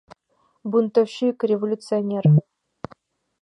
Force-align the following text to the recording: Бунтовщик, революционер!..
Бунтовщик, 0.71 1.37
революционер!.. 1.49 2.25